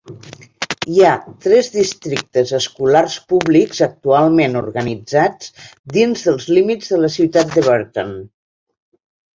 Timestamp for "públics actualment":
3.35-4.59